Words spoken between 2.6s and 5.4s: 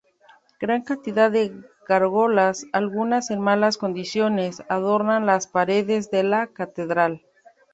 algunas en malas condiciones, adornan